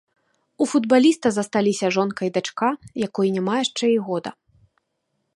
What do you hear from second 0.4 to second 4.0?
У футбаліста засталіся жонка і дачка, якой няма яшчэ і